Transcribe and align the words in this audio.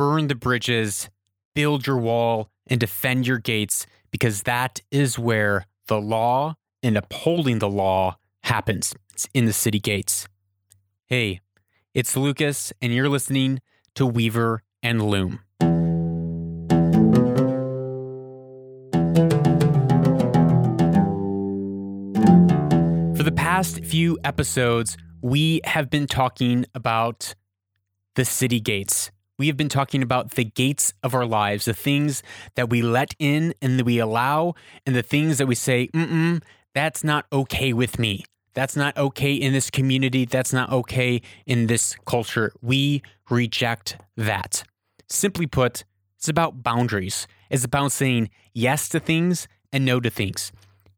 burn 0.00 0.28
the 0.28 0.34
bridges, 0.34 1.10
build 1.54 1.86
your 1.86 1.98
wall, 1.98 2.48
and 2.66 2.80
defend 2.80 3.26
your 3.26 3.36
gates, 3.36 3.86
because 4.10 4.44
that 4.44 4.80
is 4.90 5.18
where 5.18 5.66
the 5.88 6.00
law 6.00 6.54
and 6.82 6.96
upholding 6.96 7.58
the 7.58 7.68
law 7.68 8.16
happens. 8.44 8.94
It's 9.12 9.28
in 9.34 9.44
the 9.44 9.52
city 9.52 9.78
gates. 9.78 10.26
Hey, 11.04 11.40
it's 11.92 12.16
Lucas, 12.16 12.72
and 12.80 12.94
you're 12.94 13.10
listening 13.10 13.60
to 13.94 14.06
Weaver 14.06 14.62
and 14.82 15.02
Loom. 15.02 15.40
For 23.18 23.22
the 23.22 23.34
past 23.36 23.84
few 23.84 24.18
episodes, 24.24 24.96
we 25.20 25.60
have 25.64 25.90
been 25.90 26.06
talking 26.06 26.64
about 26.74 27.34
the 28.14 28.24
city 28.24 28.60
gates. 28.60 29.10
We 29.40 29.46
have 29.46 29.56
been 29.56 29.70
talking 29.70 30.02
about 30.02 30.32
the 30.32 30.44
gates 30.44 30.92
of 31.02 31.14
our 31.14 31.24
lives, 31.24 31.64
the 31.64 31.72
things 31.72 32.22
that 32.56 32.68
we 32.68 32.82
let 32.82 33.14
in 33.18 33.54
and 33.62 33.78
that 33.78 33.86
we 33.86 33.98
allow, 33.98 34.52
and 34.84 34.94
the 34.94 35.02
things 35.02 35.38
that 35.38 35.46
we 35.46 35.54
say, 35.54 35.88
mm 35.94 36.42
that's 36.74 37.02
not 37.02 37.24
okay 37.32 37.72
with 37.72 37.98
me. 37.98 38.26
That's 38.52 38.76
not 38.76 38.98
okay 38.98 39.32
in 39.32 39.54
this 39.54 39.70
community. 39.70 40.26
That's 40.26 40.52
not 40.52 40.70
okay 40.70 41.22
in 41.46 41.68
this 41.68 41.96
culture. 42.04 42.52
We 42.60 43.00
reject 43.30 43.96
that. 44.14 44.62
Simply 45.08 45.46
put, 45.46 45.84
it's 46.18 46.28
about 46.28 46.62
boundaries. 46.62 47.26
It's 47.48 47.64
about 47.64 47.92
saying 47.92 48.28
yes 48.52 48.90
to 48.90 49.00
things 49.00 49.48
and 49.72 49.86
no 49.86 50.00
to 50.00 50.10
things. 50.10 50.52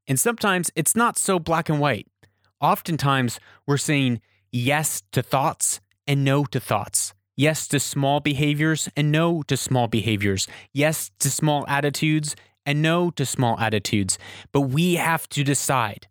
And 0.09 0.19
sometimes 0.19 0.69
it's 0.75 0.97
not 0.97 1.17
so 1.17 1.39
black 1.39 1.69
and 1.69 1.79
white. 1.79 2.09
Oftentimes, 2.61 3.39
we're 3.69 3.77
saying 3.77 4.21
yes 4.51 5.05
to 5.13 5.23
thoughts 5.23 5.81
and 6.09 6.25
no 6.25 6.45
to 6.47 6.59
thoughts. 6.59 7.15
Yes 7.37 7.67
to 7.69 7.81
small 7.81 8.21
behaviors 8.21 8.89
and 8.97 9.11
no 9.11 9.43
to 9.45 9.57
small 9.57 9.89
behaviors. 9.89 10.47
Yes 10.73 11.11
to 11.21 11.31
small 11.31 11.65
attitudes 11.67 12.37
and 12.67 12.83
no 12.83 13.11
to 13.11 13.25
small 13.25 13.59
attitudes. 13.59 14.19
But 14.53 14.63
we 14.63 14.95
have 14.95 15.29
to 15.31 15.43
decide 15.43 16.09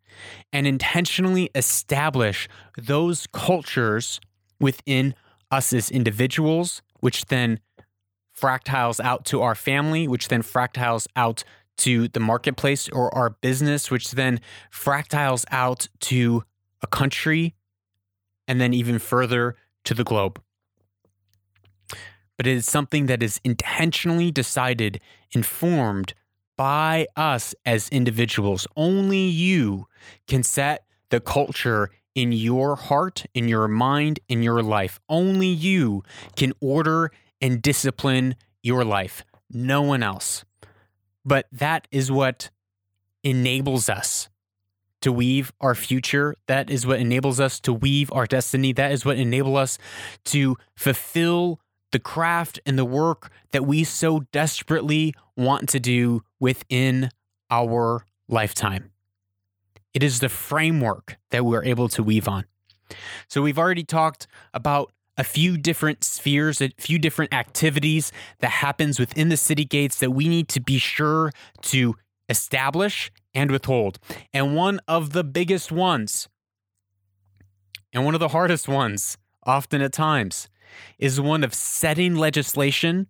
and 0.51 0.67
intentionally 0.67 1.49
establish 1.55 2.49
those 2.77 3.27
cultures 3.27 4.19
within 4.59 5.15
us 5.49 5.73
as 5.73 5.91
individuals, 5.91 6.81
which 6.99 7.25
then 7.25 7.59
fractals 8.37 8.99
out 8.99 9.25
to 9.25 9.41
our 9.41 9.55
family, 9.55 10.07
which 10.07 10.27
then 10.27 10.41
fractals 10.41 11.07
out 11.15 11.43
to 11.77 12.07
the 12.09 12.19
marketplace 12.19 12.89
or 12.89 13.13
our 13.15 13.29
business, 13.29 13.89
which 13.89 14.11
then 14.11 14.39
fractals 14.71 15.45
out 15.51 15.87
to 15.99 16.43
a 16.81 16.87
country 16.87 17.55
and 18.47 18.59
then 18.59 18.73
even 18.73 18.99
further 18.99 19.55
to 19.83 19.93
the 19.93 20.03
globe. 20.03 20.41
But 22.41 22.47
it 22.47 22.57
is 22.57 22.65
something 22.65 23.05
that 23.05 23.21
is 23.21 23.39
intentionally 23.43 24.31
decided, 24.31 24.99
informed 25.29 26.15
by 26.57 27.05
us 27.15 27.53
as 27.67 27.87
individuals. 27.89 28.65
Only 28.75 29.19
you 29.19 29.85
can 30.27 30.41
set 30.41 30.85
the 31.09 31.19
culture 31.19 31.91
in 32.15 32.31
your 32.31 32.75
heart, 32.75 33.27
in 33.35 33.47
your 33.47 33.67
mind, 33.67 34.21
in 34.27 34.41
your 34.41 34.63
life. 34.63 34.99
Only 35.07 35.49
you 35.49 36.01
can 36.35 36.53
order 36.59 37.11
and 37.39 37.61
discipline 37.61 38.33
your 38.63 38.83
life, 38.83 39.23
no 39.51 39.83
one 39.83 40.01
else. 40.01 40.43
But 41.23 41.45
that 41.51 41.87
is 41.91 42.11
what 42.11 42.49
enables 43.23 43.87
us 43.87 44.29
to 45.01 45.11
weave 45.11 45.53
our 45.61 45.75
future. 45.75 46.33
That 46.47 46.71
is 46.71 46.87
what 46.87 46.99
enables 46.99 47.39
us 47.39 47.59
to 47.59 47.71
weave 47.71 48.11
our 48.11 48.25
destiny. 48.25 48.73
That 48.73 48.91
is 48.91 49.05
what 49.05 49.17
enables 49.17 49.57
us 49.57 49.77
to 50.25 50.57
fulfill 50.75 51.60
the 51.91 51.99
craft 51.99 52.59
and 52.65 52.77
the 52.77 52.85
work 52.85 53.31
that 53.51 53.65
we 53.65 53.83
so 53.83 54.21
desperately 54.31 55.13
want 55.35 55.69
to 55.69 55.79
do 55.79 56.23
within 56.39 57.09
our 57.49 58.05
lifetime. 58.27 58.91
It 59.93 60.03
is 60.03 60.19
the 60.19 60.29
framework 60.29 61.17
that 61.31 61.45
we're 61.45 61.63
able 61.63 61.89
to 61.89 62.03
weave 62.03 62.27
on. 62.27 62.45
So 63.27 63.41
we've 63.41 63.59
already 63.59 63.83
talked 63.83 64.27
about 64.53 64.91
a 65.17 65.23
few 65.23 65.57
different 65.57 66.03
spheres, 66.03 66.61
a 66.61 66.71
few 66.77 66.97
different 66.97 67.33
activities 67.33 68.11
that 68.39 68.49
happens 68.49 68.99
within 68.99 69.29
the 69.29 69.37
city 69.37 69.65
gates 69.65 69.99
that 69.99 70.11
we 70.11 70.27
need 70.27 70.47
to 70.49 70.61
be 70.61 70.77
sure 70.77 71.31
to 71.61 71.95
establish 72.29 73.11
and 73.33 73.51
withhold. 73.51 73.99
And 74.33 74.55
one 74.55 74.79
of 74.87 75.11
the 75.11 75.23
biggest 75.23 75.71
ones 75.71 76.29
and 77.93 78.05
one 78.05 78.13
of 78.13 78.19
the 78.19 78.29
hardest 78.29 78.67
ones 78.67 79.17
often 79.43 79.81
at 79.81 79.91
times 79.91 80.47
is 80.99 81.19
one 81.19 81.43
of 81.43 81.53
setting 81.53 82.15
legislation 82.15 83.07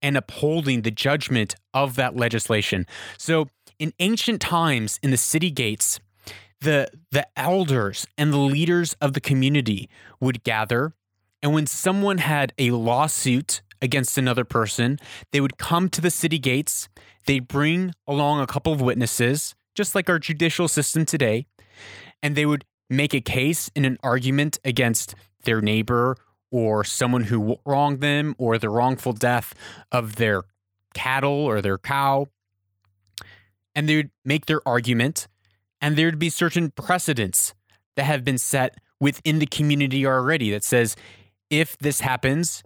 and 0.00 0.16
upholding 0.16 0.82
the 0.82 0.90
judgment 0.90 1.54
of 1.74 1.96
that 1.96 2.16
legislation. 2.16 2.86
So, 3.16 3.48
in 3.78 3.92
ancient 4.00 4.40
times 4.40 4.98
in 5.02 5.10
the 5.10 5.16
city 5.16 5.50
gates, 5.50 6.00
the 6.60 6.88
the 7.10 7.26
elders 7.36 8.06
and 8.16 8.32
the 8.32 8.38
leaders 8.38 8.96
of 9.00 9.12
the 9.12 9.20
community 9.20 9.88
would 10.20 10.42
gather 10.42 10.94
and 11.42 11.54
when 11.54 11.66
someone 11.66 12.18
had 12.18 12.52
a 12.58 12.72
lawsuit 12.72 13.62
against 13.80 14.18
another 14.18 14.44
person, 14.44 14.98
they 15.32 15.40
would 15.40 15.56
come 15.58 15.88
to 15.90 16.00
the 16.00 16.10
city 16.10 16.38
gates, 16.38 16.88
they'd 17.26 17.46
bring 17.46 17.94
along 18.06 18.40
a 18.40 18.46
couple 18.46 18.72
of 18.72 18.80
witnesses, 18.80 19.54
just 19.74 19.94
like 19.94 20.08
our 20.08 20.18
judicial 20.18 20.66
system 20.66 21.04
today, 21.04 21.46
and 22.22 22.34
they 22.34 22.46
would 22.46 22.64
make 22.90 23.14
a 23.14 23.20
case 23.20 23.70
in 23.76 23.84
an 23.84 23.98
argument 24.02 24.58
against 24.64 25.14
their 25.44 25.60
neighbor 25.60 26.16
or 26.50 26.84
someone 26.84 27.24
who 27.24 27.58
wronged 27.64 28.00
them 28.00 28.34
or 28.38 28.58
the 28.58 28.70
wrongful 28.70 29.12
death 29.12 29.54
of 29.92 30.16
their 30.16 30.42
cattle 30.94 31.30
or 31.30 31.60
their 31.60 31.78
cow. 31.78 32.26
And 33.74 33.88
they 33.88 33.96
would 33.96 34.10
make 34.24 34.46
their 34.46 34.66
argument, 34.66 35.28
and 35.80 35.96
there'd 35.96 36.18
be 36.18 36.30
certain 36.30 36.70
precedents 36.70 37.54
that 37.96 38.04
have 38.04 38.24
been 38.24 38.38
set 38.38 38.76
within 39.00 39.38
the 39.38 39.46
community 39.46 40.06
already 40.06 40.50
that 40.50 40.64
says 40.64 40.96
if 41.50 41.78
this 41.78 42.00
happens, 42.00 42.62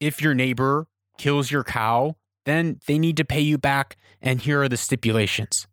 if 0.00 0.20
your 0.20 0.34
neighbor 0.34 0.88
kills 1.18 1.50
your 1.50 1.64
cow, 1.64 2.16
then 2.44 2.80
they 2.86 2.98
need 2.98 3.16
to 3.16 3.24
pay 3.24 3.40
you 3.40 3.58
back, 3.58 3.96
and 4.20 4.40
here 4.40 4.62
are 4.62 4.68
the 4.68 4.76
stipulations. 4.76 5.66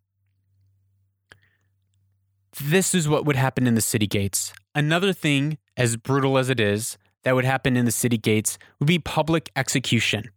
This 2.62 2.94
is 2.94 3.08
what 3.08 3.24
would 3.24 3.36
happen 3.36 3.66
in 3.66 3.74
the 3.74 3.80
city 3.80 4.06
gates. 4.06 4.52
Another 4.74 5.12
thing, 5.12 5.58
as 5.76 5.96
brutal 5.96 6.38
as 6.38 6.50
it 6.50 6.60
is, 6.60 6.96
that 7.24 7.34
would 7.34 7.44
happen 7.44 7.76
in 7.76 7.84
the 7.84 7.90
city 7.90 8.18
gates 8.18 8.58
would 8.78 8.86
be 8.86 8.98
public 8.98 9.50
execution 9.56 10.30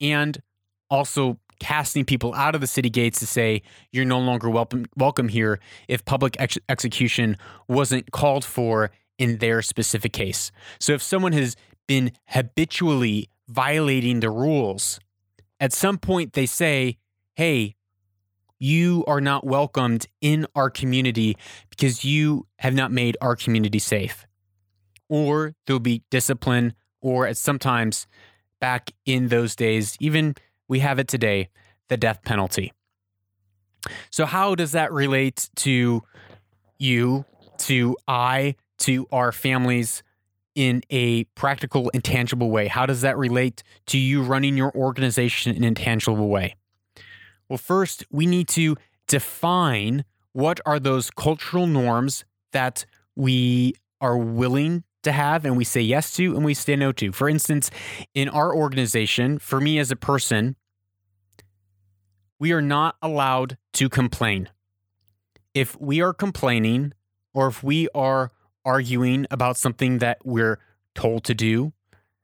and 0.00 0.42
also 0.90 1.38
casting 1.60 2.04
people 2.04 2.34
out 2.34 2.54
of 2.54 2.60
the 2.60 2.66
city 2.66 2.90
gates 2.90 3.18
to 3.20 3.26
say 3.26 3.62
you're 3.92 4.04
no 4.04 4.18
longer 4.18 4.48
welcome 4.48 4.86
welcome 4.96 5.28
here 5.28 5.58
if 5.88 6.04
public 6.04 6.36
ex- 6.38 6.58
execution 6.68 7.36
wasn't 7.66 8.10
called 8.10 8.44
for 8.44 8.90
in 9.18 9.38
their 9.38 9.60
specific 9.62 10.12
case. 10.12 10.52
So 10.78 10.92
if 10.92 11.02
someone 11.02 11.32
has 11.32 11.56
been 11.88 12.12
habitually 12.26 13.28
violating 13.48 14.20
the 14.20 14.30
rules, 14.30 15.00
at 15.58 15.72
some 15.72 15.98
point 15.98 16.34
they 16.34 16.46
say, 16.46 16.98
"Hey, 17.34 17.74
you 18.60 19.04
are 19.08 19.20
not 19.20 19.44
welcomed 19.44 20.06
in 20.20 20.46
our 20.54 20.70
community 20.70 21.36
because 21.70 22.04
you 22.04 22.46
have 22.58 22.74
not 22.74 22.92
made 22.92 23.16
our 23.20 23.34
community 23.34 23.80
safe." 23.80 24.27
Or 25.08 25.54
there'll 25.66 25.80
be 25.80 26.02
discipline, 26.10 26.74
or 27.00 27.26
at 27.26 27.36
sometimes 27.36 28.06
back 28.60 28.90
in 29.06 29.28
those 29.28 29.54
days, 29.54 29.96
even 30.00 30.34
we 30.68 30.80
have 30.80 30.98
it 30.98 31.08
today, 31.08 31.48
the 31.88 31.96
death 31.96 32.22
penalty. 32.24 32.72
So, 34.10 34.26
how 34.26 34.54
does 34.54 34.72
that 34.72 34.92
relate 34.92 35.48
to 35.56 36.02
you, 36.78 37.24
to 37.58 37.96
I, 38.06 38.56
to 38.78 39.06
our 39.12 39.32
families 39.32 40.02
in 40.54 40.82
a 40.90 41.24
practical 41.36 41.90
and 41.94 42.02
tangible 42.02 42.50
way? 42.50 42.66
How 42.66 42.86
does 42.86 43.02
that 43.02 43.16
relate 43.16 43.62
to 43.86 43.98
you 43.98 44.22
running 44.22 44.56
your 44.56 44.74
organization 44.74 45.54
in 45.54 45.64
a 45.64 45.74
tangible 45.74 46.28
way? 46.28 46.56
Well, 47.48 47.58
first, 47.58 48.04
we 48.10 48.26
need 48.26 48.48
to 48.48 48.76
define 49.06 50.04
what 50.32 50.60
are 50.66 50.78
those 50.78 51.10
cultural 51.10 51.66
norms 51.66 52.24
that 52.52 52.84
we 53.16 53.74
are 54.00 54.16
willing 54.16 54.84
to 55.02 55.12
have 55.12 55.44
and 55.44 55.56
we 55.56 55.64
say 55.64 55.80
yes 55.80 56.12
to 56.14 56.34
and 56.34 56.44
we 56.44 56.54
say 56.54 56.76
no 56.76 56.92
to. 56.92 57.12
For 57.12 57.28
instance, 57.28 57.70
in 58.14 58.28
our 58.28 58.54
organization, 58.54 59.38
for 59.38 59.60
me 59.60 59.78
as 59.78 59.90
a 59.90 59.96
person, 59.96 60.56
we 62.38 62.52
are 62.52 62.62
not 62.62 62.96
allowed 63.02 63.58
to 63.74 63.88
complain. 63.88 64.48
If 65.54 65.80
we 65.80 66.00
are 66.00 66.12
complaining 66.12 66.92
or 67.34 67.48
if 67.48 67.62
we 67.62 67.88
are 67.94 68.30
arguing 68.64 69.26
about 69.30 69.56
something 69.56 69.98
that 69.98 70.18
we're 70.24 70.58
told 70.94 71.24
to 71.24 71.34
do, 71.34 71.72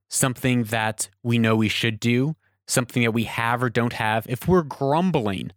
something 0.09 0.65
that 0.65 1.09
we 1.23 1.39
know 1.39 1.57
we 1.57 1.69
should 1.69 1.99
do, 1.99 2.37
something 2.67 3.03
that 3.03 3.13
we 3.13 3.25
have 3.25 3.63
or 3.63 3.71
don't 3.71 3.95
have, 3.95 4.27
if 4.29 4.47
we're 4.47 4.63
grumbling, 4.63 5.51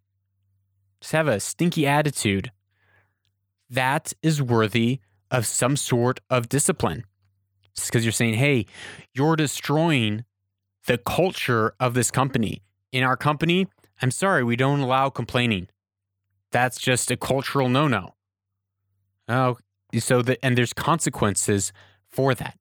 just 1.00 1.14
have 1.14 1.28
a 1.28 1.40
stinky 1.40 1.86
attitude, 1.86 2.52
that 3.70 4.14
is 4.22 4.42
worthy 4.42 5.00
of 5.32 5.46
some 5.46 5.76
sort 5.76 6.20
of 6.30 6.50
discipline. 6.50 7.04
Because 7.76 8.04
you're 8.04 8.12
saying, 8.12 8.36
hey, 8.36 8.66
you're 9.14 9.36
destroying 9.36 10.26
the 10.88 10.98
culture 10.98 11.74
of 11.80 11.94
this 11.94 12.10
company. 12.10 12.62
In 12.92 13.04
our 13.04 13.18
company, 13.18 13.68
I'm 14.02 14.12
sorry, 14.12 14.44
we 14.44 14.56
don't 14.56 14.80
allow 14.80 15.10
complaining. 15.10 15.68
That's 16.52 16.80
just 16.80 17.12
a 17.12 17.18
cultural 17.18 17.70
no 17.70 17.88
no. 17.88 18.16
Oh, 19.28 19.58
so 20.00 20.22
that, 20.22 20.40
and 20.42 20.58
there's 20.58 20.74
consequences 20.74 21.74
for 22.08 22.34
that. 22.36 22.58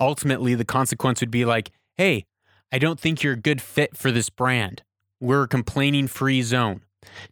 Ultimately, 0.00 0.54
the 0.54 0.64
consequence 0.64 1.20
would 1.20 1.30
be 1.30 1.44
like, 1.44 1.70
hey, 1.96 2.24
I 2.72 2.78
don't 2.78 3.00
think 3.00 3.22
you're 3.22 3.34
a 3.34 3.36
good 3.36 3.62
fit 3.62 3.96
for 3.96 4.10
this 4.10 4.28
brand. 4.28 4.82
We're 5.20 5.44
a 5.44 5.48
complaining 5.48 6.08
free 6.08 6.42
zone. 6.42 6.82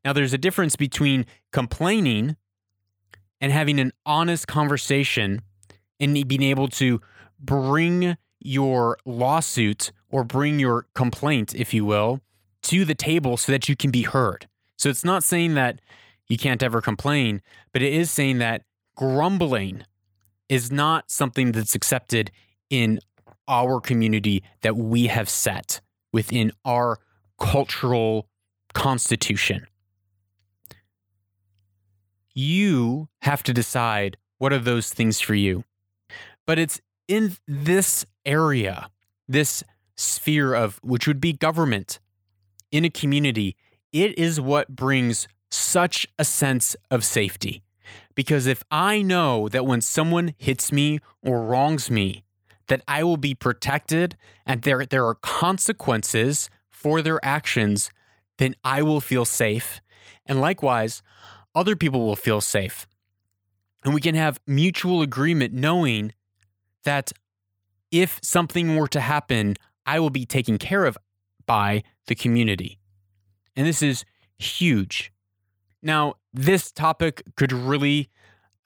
Now, 0.05 0.13
there's 0.13 0.33
a 0.33 0.39
difference 0.39 0.77
between 0.77 1.27
complaining 1.53 2.37
and 3.41 3.53
having 3.53 3.79
an 3.79 3.93
honest 4.05 4.47
conversation 4.47 5.43
and 6.01 6.29
being 6.29 6.43
able 6.43 6.69
to 6.69 7.01
bring 7.39 8.17
your 8.41 8.99
lawsuit 9.05 9.93
or 10.09 10.25
bring 10.25 10.59
your 10.59 10.87
complaint, 10.95 11.55
if 11.55 11.75
you 11.75 11.85
will, 11.85 12.21
to 12.63 12.85
the 12.85 12.95
table 12.95 13.37
so 13.37 13.53
that 13.53 13.69
you 13.69 13.77
can 13.77 13.91
be 13.91 14.03
heard. 14.03 14.49
So 14.77 14.89
it's 14.89 15.05
not 15.05 15.25
saying 15.25 15.55
that 15.55 15.81
you 16.29 16.37
can't 16.37 16.63
ever 16.63 16.81
complain, 16.81 17.43
but 17.73 17.83
it 17.83 17.93
is 17.93 18.11
saying 18.11 18.39
that 18.39 18.63
grumbling 18.97 19.83
is 20.49 20.71
not 20.71 21.11
something 21.11 21.53
that's 21.53 21.75
accepted 21.75 22.31
in 22.71 23.01
our 23.49 23.81
community 23.81 24.43
that 24.63 24.77
we 24.77 25.07
have 25.07 25.29
set 25.29 25.81
within 26.13 26.53
our 26.65 26.99
cultural 27.39 28.29
constitution. 28.75 29.67
You 32.39 33.09
have 33.23 33.43
to 33.45 33.55
decide 33.55 34.19
what 34.37 34.53
are 34.53 34.59
those 34.59 34.91
things 34.91 35.21
for 35.21 35.35
you. 35.35 35.65
But 36.47 36.59
it's 36.59 36.83
in 37.09 37.35
this 37.49 38.05
area, 38.27 38.91
this 39.27 39.65
sphere 39.97 40.53
of 40.55 40.79
which 40.83 41.07
would 41.07 41.19
be 41.19 41.33
government 41.33 41.99
in 42.71 42.85
a 42.85 42.91
community, 42.91 43.57
it 43.91 44.19
is 44.19 44.39
what 44.39 44.77
brings 44.77 45.29
such 45.51 46.07
a 46.19 46.25
sense 46.27 46.77
of 46.91 47.05
safety. 47.05 47.63
Because 48.15 48.47
if 48.47 48.63
I 48.71 49.01
know 49.01 49.49
that 49.49 49.65
when 49.65 49.81
someone 49.81 50.35
hits 50.37 50.71
me 50.71 50.99
or 51.23 51.43
wrongs 51.43 51.91
me, 51.91 52.25
that 52.69 52.83
I 52.87 53.03
will 53.03 53.17
be 53.17 53.35
protected 53.35 54.15
and 54.45 54.61
there, 54.61 54.85
there 54.85 55.07
are 55.07 55.15
consequences 55.15 56.51
for 56.69 57.01
their 57.01 57.25
actions, 57.25 57.91
then 58.37 58.57
I 58.63 58.83
will 58.83 59.01
feel 59.01 59.25
safe. 59.25 59.81
And 60.27 60.39
likewise, 60.39 61.03
other 61.57 61.75
people 61.75 62.07
will 62.07 62.15
feel 62.15 62.41
safe. 62.41 62.87
And 63.83 63.95
we 63.95 64.01
can 64.01 64.15
have 64.15 64.39
mutual 64.47 65.01
agreement 65.03 65.55
knowing 65.55 66.13
that 66.85 67.13
if 67.91 68.21
something 68.23 68.77
were 68.77 68.89
to 68.89 69.01
happen, 69.01 69.57
I 69.87 69.99
will 69.99 70.11
be 70.11 70.27
taken 70.27 70.59
care 70.59 70.85
of 70.85 70.99
by 71.47 71.83
the 72.07 72.15
community. 72.15 72.79
And 73.57 73.67
this 73.67 73.83
is 73.83 74.05
huge. 74.39 75.13
Now, 75.83 76.15
this 76.35 76.71
topic 76.71 77.23
could 77.37 77.53
really 77.53 78.11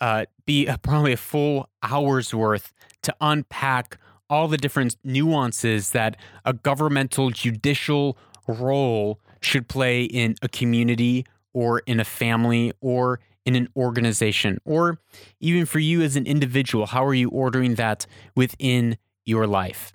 uh, 0.01 0.25
be 0.45 0.67
a, 0.67 0.79
probably 0.79 1.13
a 1.13 1.19
full 1.19 1.69
hour's 1.83 2.35
worth 2.35 2.73
to 3.03 3.15
unpack 3.21 3.99
all 4.29 4.49
the 4.49 4.57
different 4.57 4.97
nuances 5.05 5.91
that 5.91 6.17
a 6.45 6.53
governmental 6.53 7.31
judicial 7.31 8.17
role 8.49 9.21
should 9.43 9.69
play 9.69 10.05
in 10.05 10.35
a 10.43 10.49
community 10.49 11.27
or 11.53 11.81
in 11.81 12.01
a 12.01 12.05
family 12.05 12.73
or 12.81 13.21
in 13.45 13.57
an 13.57 13.69
organization 13.77 14.59
or 14.65 14.99
even 15.41 15.67
for 15.67 15.79
you 15.79 16.03
as 16.03 16.17
an 16.17 16.27
individual 16.27 16.87
how 16.87 17.05
are 17.05 17.15
you 17.15 17.29
ordering 17.31 17.75
that 17.77 18.07
within 18.37 18.97
your 19.25 19.47
life? 19.47 19.93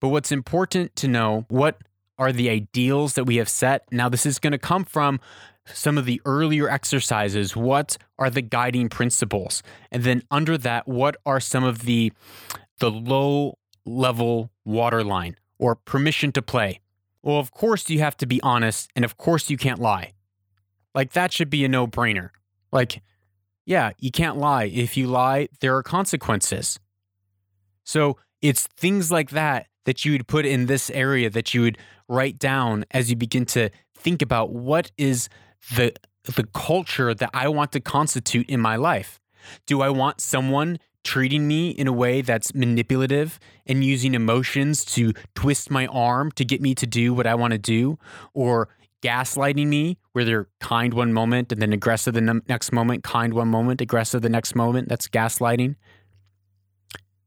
But 0.00 0.08
what's 0.08 0.32
important 0.32 0.96
to 0.96 1.08
know 1.08 1.44
what 1.48 1.78
are 2.18 2.32
the 2.32 2.50
ideals 2.50 3.14
that 3.14 3.24
we 3.24 3.36
have 3.36 3.48
set? 3.48 3.84
Now 3.92 4.08
this 4.08 4.26
is 4.26 4.38
going 4.38 4.52
to 4.52 4.58
come 4.58 4.84
from 4.84 5.20
some 5.66 5.98
of 5.98 6.04
the 6.04 6.20
earlier 6.24 6.68
exercises. 6.68 7.54
What 7.54 7.96
are 8.18 8.30
the 8.30 8.42
guiding 8.42 8.88
principles? 8.88 9.62
And 9.90 10.02
then 10.02 10.22
under 10.30 10.56
that 10.58 10.88
what 10.88 11.16
are 11.26 11.40
some 11.40 11.64
of 11.64 11.80
the 11.80 12.12
the 12.78 12.90
low 12.90 13.58
level 13.84 14.50
waterline 14.64 15.36
or 15.58 15.74
permission 15.74 16.32
to 16.32 16.42
play? 16.42 16.80
Well 17.22 17.38
of 17.38 17.52
course 17.52 17.88
you 17.90 17.98
have 18.00 18.16
to 18.18 18.26
be 18.26 18.40
honest 18.42 18.90
and 18.96 19.04
of 19.04 19.16
course 19.16 19.50
you 19.50 19.58
can't 19.58 19.78
lie 19.78 20.12
like 20.94 21.12
that 21.12 21.32
should 21.32 21.50
be 21.50 21.64
a 21.64 21.68
no-brainer. 21.68 22.30
Like 22.72 23.02
yeah 23.66 23.90
you 23.98 24.10
can't 24.10 24.36
lie. 24.36 24.64
If 24.64 24.96
you 24.96 25.06
lie 25.06 25.48
there 25.60 25.76
are 25.76 25.82
consequences. 25.82 26.78
So 27.84 28.18
it's 28.40 28.66
things 28.76 29.10
like 29.10 29.30
that 29.30 29.66
that 29.84 30.04
you 30.04 30.12
would 30.12 30.26
put 30.26 30.46
in 30.46 30.66
this 30.66 30.90
area 30.90 31.30
that 31.30 31.54
you 31.54 31.62
would 31.62 31.78
write 32.08 32.38
down 32.38 32.84
as 32.90 33.10
you 33.10 33.16
begin 33.16 33.44
to 33.46 33.70
think 33.94 34.22
about 34.22 34.52
what 34.52 34.90
is 34.96 35.28
the 35.74 35.92
the 36.24 36.44
culture 36.54 37.14
that 37.14 37.30
I 37.32 37.48
want 37.48 37.72
to 37.72 37.80
constitute 37.80 38.48
in 38.48 38.60
my 38.60 38.76
life. 38.76 39.20
Do 39.66 39.80
I 39.80 39.88
want 39.88 40.20
someone 40.20 40.78
treating 41.02 41.48
me 41.48 41.70
in 41.70 41.86
a 41.86 41.92
way 41.92 42.20
that's 42.20 42.54
manipulative 42.54 43.38
and 43.66 43.82
using 43.82 44.14
emotions 44.14 44.84
to 44.84 45.14
twist 45.34 45.70
my 45.70 45.86
arm 45.86 46.30
to 46.32 46.44
get 46.44 46.60
me 46.60 46.74
to 46.74 46.86
do 46.86 47.14
what 47.14 47.26
I 47.26 47.34
want 47.34 47.52
to 47.52 47.58
do? 47.58 47.98
Or 48.34 48.68
gaslighting 49.02 49.66
me 49.66 49.98
where 50.12 50.24
they're 50.24 50.48
kind 50.60 50.94
one 50.94 51.12
moment 51.12 51.52
and 51.52 51.60
then 51.60 51.72
aggressive 51.72 52.14
the 52.14 52.42
next 52.48 52.72
moment, 52.72 53.02
kind 53.04 53.34
one 53.34 53.48
moment, 53.48 53.80
aggressive 53.80 54.22
the 54.22 54.28
next 54.28 54.54
moment? 54.54 54.88
That's 54.88 55.08
gaslighting. 55.08 55.76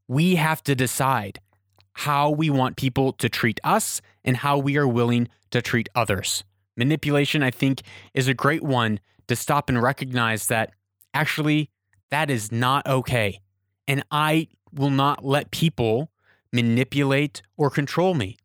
We 0.07 0.35
have 0.35 0.63
to 0.63 0.75
decide 0.75 1.39
how 1.93 2.29
we 2.29 2.49
want 2.49 2.75
people 2.75 3.13
to 3.13 3.29
treat 3.29 3.59
us 3.63 4.01
and 4.23 4.37
how 4.37 4.57
we 4.57 4.77
are 4.77 4.87
willing 4.87 5.29
to 5.51 5.61
treat 5.61 5.89
others. 5.95 6.43
Manipulation, 6.75 7.43
I 7.43 7.51
think, 7.51 7.81
is 8.13 8.27
a 8.27 8.33
great 8.33 8.63
one 8.63 8.99
to 9.27 9.35
stop 9.35 9.69
and 9.69 9.81
recognize 9.81 10.47
that 10.47 10.71
actually 11.13 11.69
that 12.09 12.29
is 12.29 12.51
not 12.51 12.85
okay. 12.87 13.39
And 13.87 14.03
I 14.11 14.47
will 14.71 14.89
not 14.89 15.23
let 15.23 15.51
people 15.51 16.11
manipulate 16.51 17.41
or 17.57 17.69
control 17.69 18.13
me. 18.13 18.37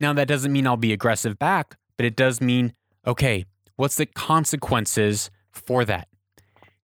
Now, 0.00 0.12
that 0.12 0.28
doesn't 0.28 0.52
mean 0.52 0.66
I'll 0.66 0.76
be 0.76 0.92
aggressive 0.92 1.38
back, 1.38 1.76
but 1.96 2.06
it 2.06 2.16
does 2.16 2.40
mean, 2.40 2.74
okay, 3.06 3.44
what's 3.76 3.96
the 3.96 4.06
consequences 4.06 5.30
for 5.50 5.84
that? 5.84 6.08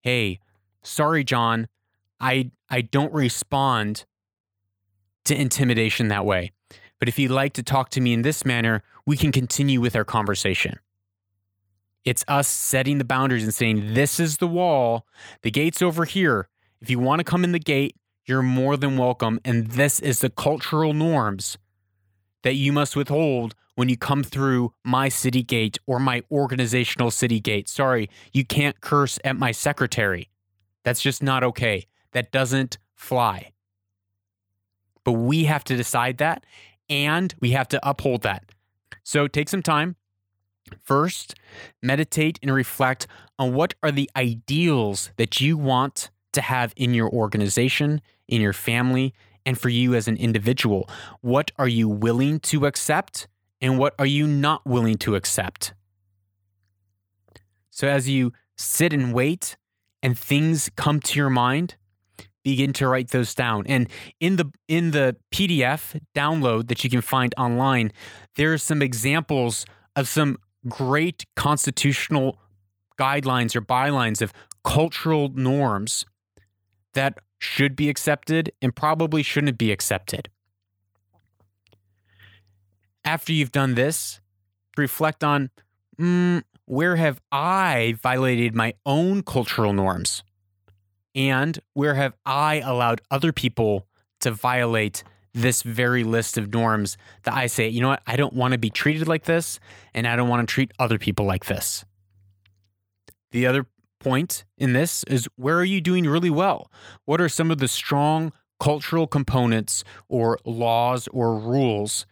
Hey, 0.01 0.41
sorry, 0.83 1.25
John, 1.25 1.69
I, 2.21 2.51
I 2.69 2.81
don't 2.83 3.13
respond 3.13 4.05
to 5.25 5.39
intimidation 5.39 6.09
that 6.09 6.25
way. 6.25 6.53
But 6.99 7.09
if 7.09 7.19
you'd 7.19 7.31
like 7.31 7.55
to 7.55 7.63
talk 7.63 7.89
to 7.91 8.01
me 8.01 8.13
in 8.13 8.23
this 8.23 8.45
manner, 8.45 8.83
we 9.07 9.17
can 9.17 9.33
continue 9.33 9.81
with 9.81 9.97
our 9.97 10.05
conversation. 10.05 10.79
It's 12.05 12.25
us 12.29 12.49
setting 12.49 12.99
the 12.99 13.05
boundaries 13.05 13.45
and 13.45 13.55
saying, 13.55 13.95
this 13.95 14.21
is 14.21 14.39
the 14.39 14.47
wall, 14.47 15.07
the 15.43 15.51
gate's 15.51 15.83
over 15.83 16.05
here. 16.05 16.49
If 16.81 16.89
you 16.89 16.99
want 16.99 17.21
to 17.21 17.25
come 17.25 17.45
in 17.45 17.53
the 17.53 17.59
gate, 17.59 17.97
you're 18.25 18.43
more 18.43 18.77
than 18.77 18.97
welcome. 18.97 19.41
And 19.45 19.69
this 19.69 20.01
is 20.01 20.21
the 20.21 20.31
cultural 20.31 20.95
norms 20.95 21.59
that 22.43 22.55
you 22.55 22.73
must 22.73 22.97
withhold 22.97 23.55
when 23.75 23.89
you 23.89 23.97
come 23.97 24.23
through 24.23 24.73
my 24.85 25.09
city 25.09 25.43
gate 25.43 25.79
or 25.87 25.99
my 25.99 26.23
organizational 26.31 27.11
city 27.11 27.41
gate. 27.41 27.69
Sorry, 27.69 28.11
you 28.33 28.45
can't 28.45 28.81
curse 28.81 29.19
at 29.25 29.37
my 29.37 29.53
secretary. 29.53 30.29
That's 30.85 31.01
just 31.01 31.23
not 31.23 31.45
okay. 31.45 31.87
That 32.13 32.33
doesn't 32.33 32.79
fly. 32.95 33.53
But 35.05 35.13
we 35.13 35.45
have 35.45 35.65
to 35.65 35.77
decide 35.77 36.19
that 36.19 36.45
and 36.89 37.35
we 37.41 37.53
have 37.53 37.69
to 37.69 37.89
uphold 37.89 38.23
that. 38.23 38.45
So 39.03 39.29
take 39.29 39.49
some 39.49 39.63
time. 39.63 39.97
First, 40.83 41.35
meditate 41.83 42.39
and 42.43 42.53
reflect 42.53 43.07
on 43.39 43.55
what 43.55 43.75
are 43.83 43.91
the 43.91 44.11
ideals 44.15 45.11
that 45.17 45.41
you 45.41 45.57
want 45.57 46.11
to 46.33 46.43
have 46.43 46.73
in 46.77 46.95
your 46.95 47.09
organization, 47.09 48.01
in 48.29 48.41
your 48.41 48.53
family, 48.53 49.15
and 49.45 49.59
for 49.59 49.69
you 49.69 49.95
as 49.95 50.09
an 50.09 50.17
individual. 50.17 50.89
What 51.21 51.51
are 51.59 51.69
you 51.69 51.89
willing 51.89 52.41
to 52.41 52.67
accept 52.67 53.29
and 53.61 53.79
what 53.79 53.95
are 53.99 54.07
you 54.07 54.27
not 54.27 54.65
willing 54.67 54.97
to 54.99 55.15
accept? 55.15 55.75
So 57.71 57.89
as 57.89 58.09
you 58.09 58.33
sit 58.57 58.93
and 58.93 59.13
wait 59.13 59.57
and 60.03 60.19
things 60.19 60.71
come 60.77 61.01
to 61.01 61.19
your 61.19 61.31
mind, 61.31 61.77
begin 62.43 62.73
to 62.75 62.89
write 62.89 63.09
those 63.09 63.35
down. 63.35 63.67
And 63.67 63.89
in 64.19 64.37
the 64.37 64.51
in 64.69 64.93
the 64.93 65.17
PDF 65.33 66.01
download 66.15 66.69
that 66.69 66.85
you 66.85 66.91
can 66.91 67.01
find 67.01 67.35
online, 67.37 67.93
there 68.37 68.53
are 68.53 68.59
some 68.59 68.83
examples 68.83 69.67
of 69.97 70.09
some 70.09 70.39
great 70.69 71.27
constitutional 71.37 72.39
guidelines 72.99 73.57
or 73.57 73.61
bylines 73.61 74.21
of 74.21 74.33
cultural 74.63 75.31
norms 75.35 76.05
that 76.93 77.19
should 77.41 77.75
be 77.75 77.89
accepted 77.89 78.53
and 78.61 78.77
probably 78.77 79.23
shouldn't 79.23 79.59
be 79.59 79.73
accepted. 79.73 80.29
After 83.03 83.33
you've 83.33 83.51
done 83.51 83.75
this, 83.75 84.21
reflect 84.77 85.25
on 85.25 85.51
mm, 85.99 86.43
where 86.67 86.97
have 86.97 87.21
I 87.33 87.97
violated 88.01 88.55
my 88.55 88.75
own 88.85 89.23
cultural 89.23 89.73
norms? 89.73 90.23
And 91.15 91.59
where 91.73 91.95
have 91.95 92.15
I 92.27 92.61
allowed 92.61 93.01
other 93.11 93.33
people 93.33 93.87
to 94.21 94.31
violate 94.31 95.03
this 95.33 95.63
very 95.63 96.05
list 96.05 96.37
of 96.37 96.53
norms 96.53 96.99
that 97.23 97.35
I 97.35 97.47
say, 97.47 97.69
you 97.69 97.81
know 97.81 97.89
what, 97.89 98.03
I 98.07 98.17
don't 98.17 98.35
want 98.35 98.53
to 98.53 98.59
be 98.59 98.71
treated 98.71 99.09
like 99.09 99.25
this, 99.25 99.59
and 99.95 100.07
I 100.07 100.15
don't 100.15 100.29
want 100.29 100.47
to 100.47 100.53
treat 100.53 100.73
other 100.79 100.99
people 100.99 101.25
like 101.25 101.47
this. 101.47 101.85
The 103.31 103.47
other 103.47 103.67
point 104.01 104.45
in 104.59 104.73
this 104.73 105.05
is 105.05 105.29
where 105.37 105.57
are 105.59 105.65
you 105.65 105.81
doing 105.81 106.05
really 106.05 106.31
well? 106.31 106.71
What 107.05 107.21
are 107.21 107.29
some 107.29 107.51
of 107.51 107.59
the 107.59 107.69
strong 107.69 108.33
cultural 108.59 109.07
components 109.07 109.85
or 110.09 110.39
laws 110.45 111.09
or 111.13 111.39
rules 111.39 112.07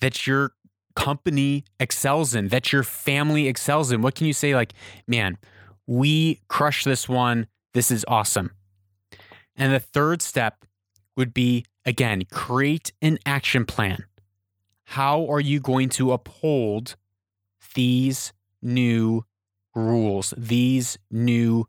that 0.00 0.26
your 0.26 0.52
company 0.96 1.64
excels 1.78 2.34
in, 2.34 2.48
that 2.48 2.72
your 2.72 2.82
family 2.82 3.48
excels 3.48 3.92
in? 3.92 4.00
What 4.00 4.14
can 4.14 4.26
you 4.26 4.32
say, 4.32 4.54
like, 4.54 4.72
man, 5.06 5.36
we 5.86 6.40
crush 6.48 6.84
this 6.84 7.08
one. 7.08 7.46
This 7.74 7.90
is 7.90 8.04
awesome. 8.08 8.52
And 9.56 9.72
the 9.72 9.80
third 9.80 10.22
step 10.22 10.64
would 11.16 11.34
be 11.34 11.64
again, 11.84 12.22
create 12.30 12.92
an 13.02 13.18
action 13.26 13.64
plan. 13.64 14.04
How 14.84 15.26
are 15.30 15.40
you 15.40 15.60
going 15.60 15.88
to 15.90 16.12
uphold 16.12 16.96
these 17.74 18.32
new 18.62 19.24
rules, 19.74 20.34
these 20.36 20.98
new 21.10 21.66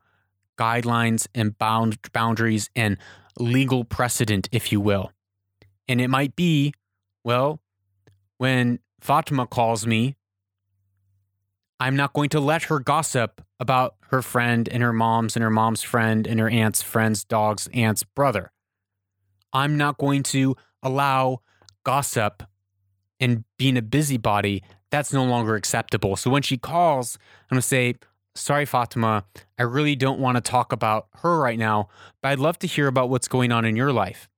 guidelines 0.57 1.27
and 1.35 1.57
bound 1.57 1.97
boundaries 2.13 2.69
and 2.75 2.97
legal 3.37 3.83
precedent, 3.83 4.47
if 4.51 4.71
you 4.71 4.79
will? 4.79 5.11
And 5.87 6.01
it 6.01 6.09
might 6.09 6.35
be, 6.35 6.73
well, 7.23 7.59
when 8.37 8.79
Fatima 8.99 9.47
calls 9.47 9.85
me, 9.85 10.15
I'm 11.79 11.95
not 11.95 12.13
going 12.13 12.29
to 12.29 12.39
let 12.39 12.63
her 12.63 12.79
gossip 12.79 13.41
about 13.59 13.95
her 14.09 14.21
friend 14.21 14.67
and 14.69 14.81
her 14.81 14.93
mom's 14.93 15.35
and 15.35 15.43
her 15.43 15.49
mom's 15.49 15.81
friend 15.81 16.25
and 16.25 16.39
her 16.39 16.49
aunt's 16.49 16.81
friend's 16.81 17.23
dog's 17.23 17.67
aunt's 17.73 18.03
brother. 18.03 18.51
I'm 19.51 19.77
not 19.77 19.97
going 19.97 20.23
to 20.23 20.55
allow 20.81 21.41
gossip 21.83 22.43
and 23.19 23.43
being 23.57 23.77
a 23.77 23.81
busybody. 23.81 24.63
That's 24.95 25.11
no 25.11 25.25
longer 25.25 25.55
acceptable. 25.55 26.15
So 26.15 26.31
when 26.31 26.41
she 26.41 26.57
calls, 26.57 27.17
I'm 27.51 27.55
going 27.55 27.61
to 27.61 27.67
say, 27.67 27.95
Sorry, 28.33 28.65
Fatima, 28.65 29.25
I 29.59 29.63
really 29.63 29.95
don't 29.95 30.19
want 30.19 30.37
to 30.37 30.41
talk 30.41 30.71
about 30.71 31.07
her 31.15 31.37
right 31.37 31.59
now, 31.59 31.89
but 32.21 32.29
I'd 32.29 32.39
love 32.39 32.57
to 32.59 32.67
hear 32.67 32.87
about 32.87 33.09
what's 33.09 33.27
going 33.27 33.51
on 33.51 33.65
in 33.65 33.75
your 33.75 33.91
life 33.91 34.29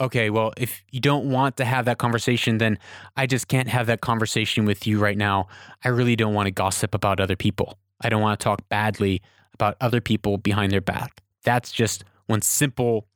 okay, 0.00 0.30
well, 0.30 0.52
if 0.56 0.82
you 0.90 0.98
don't 0.98 1.30
want 1.30 1.58
to 1.58 1.64
have 1.64 1.84
that 1.84 1.98
conversation, 1.98 2.56
then 2.56 2.78
I 3.16 3.26
just 3.26 3.48
can't 3.48 3.68
have 3.68 3.86
that 3.88 4.00
conversation 4.00 4.64
with 4.64 4.86
you 4.86 4.98
right 4.98 5.18
now. 5.18 5.48
I 5.84 5.88
really 5.88 6.16
don't 6.16 6.32
want 6.32 6.46
to 6.46 6.50
gossip 6.50 6.94
about 6.94 7.20
other 7.20 7.36
people. 7.36 7.78
I 8.00 8.08
don't 8.08 8.22
want 8.22 8.40
to 8.40 8.42
talk 8.42 8.66
badly 8.70 9.20
about 9.52 9.76
other 9.78 10.00
people 10.00 10.38
behind 10.38 10.72
their 10.72 10.80
back. 10.80 11.22
That's 11.44 11.70
just 11.70 12.04
one 12.28 12.40
simple, 12.40 13.08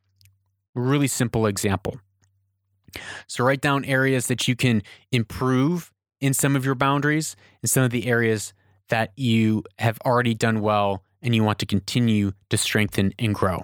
really 0.75 1.07
simple 1.07 1.47
example. 1.47 1.99
So, 3.27 3.45
write 3.45 3.63
down 3.63 3.87
areas 3.87 4.27
that 4.27 4.47
you 4.47 4.55
can 4.55 4.83
improve 5.11 5.91
in 6.25 6.33
some 6.33 6.57
of 6.57 6.65
your 6.65 6.75
boundaries 6.75 7.37
and 7.61 7.69
some 7.69 7.83
of 7.83 7.91
the 7.91 8.07
areas 8.07 8.55
that 8.89 9.13
you 9.15 9.63
have 9.79 9.99
already 10.07 10.33
done 10.33 10.63
well 10.63 11.05
and 11.21 11.35
you 11.35 11.45
want 11.45 11.59
to 11.59 11.67
continue 11.67 12.33
to 12.49 12.57
strengthen 12.57 13.13
and 13.19 13.35
grow. 13.35 13.63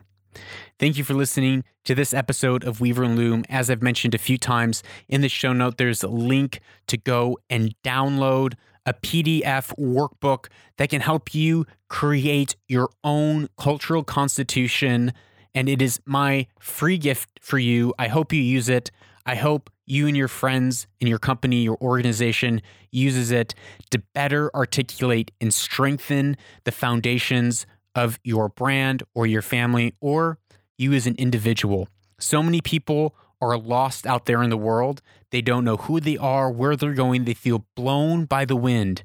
Thank 0.78 0.98
you 0.98 1.04
for 1.04 1.14
listening 1.14 1.64
to 1.84 1.94
this 1.94 2.12
episode 2.12 2.62
of 2.62 2.78
Weaver 2.78 3.02
and 3.02 3.16
Loom. 3.16 3.46
As 3.48 3.70
I've 3.70 3.80
mentioned 3.80 4.14
a 4.14 4.18
few 4.18 4.36
times 4.36 4.82
in 5.08 5.22
the 5.22 5.28
show 5.30 5.54
note, 5.54 5.78
there's 5.78 6.02
a 6.02 6.08
link 6.08 6.60
to 6.88 6.98
go 6.98 7.38
and 7.48 7.74
download 7.82 8.52
a 8.84 8.92
PDF 8.92 9.74
workbook 9.78 10.48
that 10.76 10.90
can 10.90 11.00
help 11.00 11.34
you 11.34 11.64
create 11.88 12.56
your 12.68 12.90
own 13.02 13.48
cultural 13.56 14.04
constitution. 14.04 15.14
And 15.54 15.66
it 15.66 15.80
is 15.80 15.98
my 16.04 16.46
free 16.58 16.98
gift 16.98 17.40
for 17.40 17.58
you. 17.58 17.94
I 17.98 18.08
hope 18.08 18.34
you 18.34 18.42
use 18.42 18.68
it. 18.68 18.90
I 19.26 19.34
hope 19.34 19.70
you 19.86 20.06
and 20.06 20.16
your 20.16 20.28
friends 20.28 20.86
in 21.00 21.06
your 21.06 21.18
company, 21.18 21.62
your 21.62 21.78
organization 21.80 22.62
uses 22.90 23.30
it 23.30 23.54
to 23.90 24.02
better 24.14 24.50
articulate 24.54 25.30
and 25.40 25.52
strengthen 25.52 26.36
the 26.64 26.72
foundations 26.72 27.66
of 27.94 28.18
your 28.22 28.48
brand 28.48 29.02
or 29.14 29.26
your 29.26 29.42
family 29.42 29.94
or 30.00 30.38
you 30.78 30.92
as 30.92 31.06
an 31.06 31.16
individual. 31.16 31.88
So 32.18 32.42
many 32.42 32.60
people 32.60 33.14
are 33.40 33.58
lost 33.58 34.06
out 34.06 34.26
there 34.26 34.42
in 34.42 34.50
the 34.50 34.56
world. 34.56 35.00
They 35.30 35.40
don't 35.40 35.64
know 35.64 35.76
who 35.76 36.00
they 36.00 36.16
are, 36.16 36.50
where 36.50 36.76
they're 36.76 36.92
going. 36.92 37.24
They 37.24 37.34
feel 37.34 37.66
blown 37.74 38.26
by 38.26 38.44
the 38.44 38.56
wind. 38.56 39.02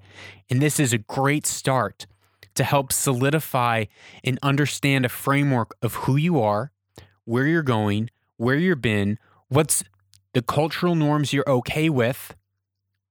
And 0.49 0.61
this 0.61 0.79
is 0.79 0.93
a 0.93 0.97
great 0.97 1.45
start 1.45 2.05
to 2.55 2.63
help 2.63 2.91
solidify 2.91 3.85
and 4.23 4.39
understand 4.41 5.05
a 5.05 5.09
framework 5.09 5.75
of 5.81 5.95
who 5.95 6.15
you 6.15 6.41
are, 6.41 6.71
where 7.25 7.47
you're 7.47 7.63
going, 7.63 8.09
where 8.37 8.55
you've 8.55 8.81
been, 8.81 9.17
what's 9.49 9.83
the 10.35 10.41
cultural 10.41 10.95
norms 10.95 11.31
you're 11.31 11.49
okay 11.49 11.89
with, 11.89 12.35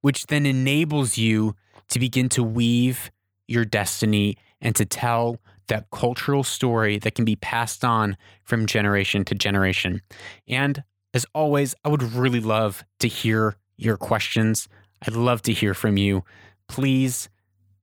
which 0.02 0.26
then 0.26 0.44
enables 0.44 1.16
you 1.16 1.56
to 1.88 1.98
begin 1.98 2.28
to 2.28 2.44
weave 2.44 3.10
your 3.48 3.64
destiny 3.64 4.36
and 4.60 4.76
to 4.76 4.84
tell 4.84 5.38
that 5.68 5.90
cultural 5.90 6.44
story 6.44 6.98
that 6.98 7.14
can 7.14 7.24
be 7.24 7.34
passed 7.34 7.82
on 7.82 8.14
from 8.42 8.66
generation 8.66 9.24
to 9.24 9.34
generation. 9.34 10.02
And 10.46 10.84
as 11.14 11.24
always, 11.34 11.74
I 11.82 11.88
would 11.88 12.02
really 12.02 12.40
love 12.40 12.84
to 13.00 13.08
hear 13.08 13.56
your 13.78 13.96
questions. 13.96 14.68
I'd 15.06 15.14
love 15.14 15.40
to 15.42 15.52
hear 15.52 15.72
from 15.72 15.96
you. 15.96 16.24
Please 16.68 17.30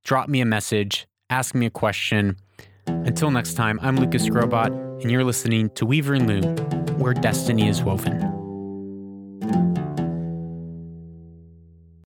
drop 0.04 0.30
me 0.30 0.42
a 0.42 0.46
message, 0.46 1.08
ask 1.32 1.56
me 1.56 1.66
a 1.66 1.72
question. 1.72 2.38
Until 2.86 3.32
next 3.32 3.56
time, 3.56 3.80
I'm 3.82 3.98
Lucas 3.98 4.28
Skrobot, 4.28 5.02
and 5.02 5.10
you're 5.10 5.24
listening 5.24 5.72
to 5.72 5.86
Weaver 5.88 6.14
and 6.14 6.28
Loom, 6.28 6.56
where 7.00 7.16
destiny 7.16 7.68
is 7.68 7.82
woven. 7.82 8.41